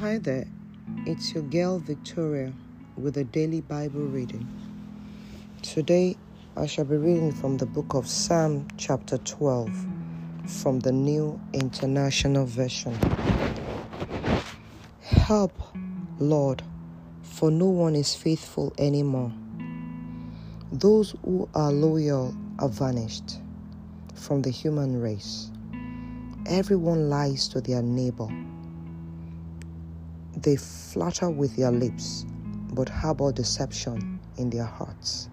Hi 0.00 0.16
there, 0.16 0.46
it's 1.04 1.34
your 1.34 1.42
girl 1.42 1.78
Victoria 1.78 2.54
with 2.96 3.18
a 3.18 3.24
daily 3.24 3.60
Bible 3.60 4.00
reading. 4.00 4.48
Today 5.60 6.16
I 6.56 6.64
shall 6.64 6.86
be 6.86 6.96
reading 6.96 7.32
from 7.32 7.58
the 7.58 7.66
book 7.66 7.92
of 7.92 8.08
Psalm, 8.08 8.66
chapter 8.78 9.18
12, 9.18 9.68
from 10.46 10.80
the 10.80 10.90
New 10.90 11.38
International 11.52 12.46
Version. 12.46 12.94
Help, 15.02 15.52
Lord, 16.18 16.62
for 17.20 17.50
no 17.50 17.66
one 17.66 17.94
is 17.94 18.14
faithful 18.14 18.72
anymore. 18.78 19.30
Those 20.72 21.14
who 21.22 21.46
are 21.54 21.72
loyal 21.72 22.34
are 22.58 22.70
vanished 22.70 23.38
from 24.14 24.40
the 24.40 24.50
human 24.50 24.98
race. 24.98 25.50
Everyone 26.46 27.10
lies 27.10 27.48
to 27.48 27.60
their 27.60 27.82
neighbor. 27.82 28.28
They 30.42 30.56
flatter 30.56 31.28
with 31.28 31.56
their 31.56 31.70
lips, 31.70 32.24
but 32.72 32.88
harbor 32.88 33.30
deception 33.30 34.18
in 34.38 34.48
their 34.48 34.64
hearts. 34.64 35.28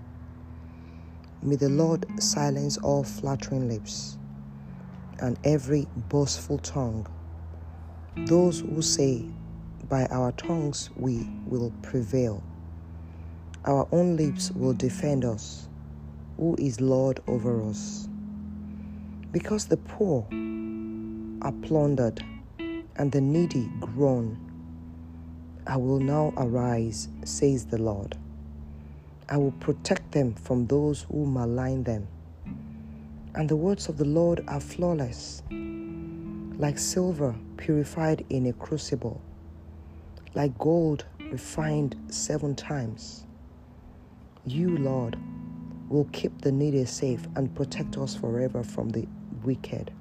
May 1.42 1.56
the 1.56 1.70
Lord 1.70 2.06
silence 2.22 2.78
all 2.78 3.06
flattering 3.06 3.70
lips 3.70 4.18
and 5.20 5.40
every 5.46 5.88
boastful 6.10 6.58
tongue. 6.58 7.08
Those 8.26 8.60
who 8.60 8.82
say, 8.82 9.26
By 9.88 10.08
our 10.08 10.34
tongues 10.34 10.90
we 10.98 11.30
will 11.46 11.72
prevail. 11.84 12.44
Our 13.64 13.88
own 13.94 14.18
lips 14.18 14.52
will 14.52 14.74
defend 14.74 15.24
us. 15.24 15.70
Who 16.36 16.58
is 16.60 16.82
Lord 16.82 17.22
over 17.28 17.64
us? 17.64 18.10
Because 19.32 19.68
the 19.68 19.78
poor 19.78 20.28
are 21.42 21.54
plundered 21.62 22.22
and 22.98 23.12
the 23.12 23.22
needy 23.22 23.70
groan. 23.80 24.47
I 25.68 25.76
will 25.76 26.00
now 26.00 26.34
arise, 26.38 27.10
says 27.26 27.66
the 27.66 27.78
Lord. 27.78 28.18
I 29.28 29.36
will 29.36 29.52
protect 29.52 30.14
them 30.14 30.34
from 30.34 30.66
those 30.66 31.02
who 31.04 31.26
malign 31.26 31.84
them. 31.84 32.08
And 33.36 33.50
the 33.50 33.58
words 33.58 33.90
of 33.90 33.98
the 33.98 34.06
Lord 34.06 34.46
are 34.48 34.62
flawless, 34.62 35.44
like 35.52 36.80
silver 36.80 37.36
purified 37.58 38.26
in 38.30 38.46
a 38.46 38.54
crucible, 38.54 39.20
like 40.36 40.58
gold 40.58 41.04
refined 41.20 41.98
seven 42.08 42.56
times. 42.56 43.26
You, 44.46 44.78
Lord, 44.78 45.18
will 45.90 46.08
keep 46.14 46.40
the 46.42 46.52
needy 46.54 46.86
safe 46.86 47.28
and 47.36 47.54
protect 47.54 47.98
us 47.98 48.16
forever 48.16 48.64
from 48.64 48.92
the 48.92 49.06
wicked 49.44 49.92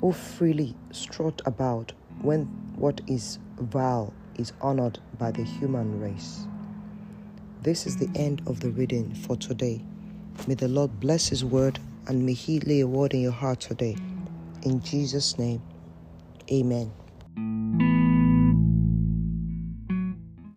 who 0.00 0.12
freely 0.12 0.76
strut 0.92 1.40
about 1.46 1.92
when 2.20 2.63
what 2.76 3.00
is 3.06 3.38
vile 3.58 4.12
is 4.36 4.52
honored 4.60 4.98
by 5.18 5.30
the 5.30 5.44
human 5.44 6.00
race. 6.00 6.46
This 7.62 7.86
is 7.86 7.96
the 7.96 8.10
end 8.14 8.42
of 8.46 8.60
the 8.60 8.70
reading 8.70 9.14
for 9.14 9.36
today. 9.36 9.82
May 10.46 10.54
the 10.54 10.68
Lord 10.68 11.00
bless 11.00 11.28
His 11.28 11.44
word 11.44 11.78
and 12.06 12.26
may 12.26 12.34
He 12.34 12.60
lay 12.60 12.80
a 12.80 12.86
word 12.86 13.14
in 13.14 13.20
your 13.20 13.32
heart 13.32 13.60
today. 13.60 13.96
In 14.62 14.82
Jesus' 14.82 15.38
name, 15.38 15.62
amen. 16.52 16.92